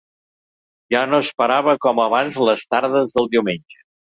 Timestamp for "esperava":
1.27-1.77